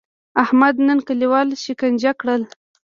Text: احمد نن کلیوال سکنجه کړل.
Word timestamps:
احمد 0.43 0.75
نن 0.87 0.99
کلیوال 1.07 1.47
سکنجه 1.63 2.11
کړل. 2.19 2.41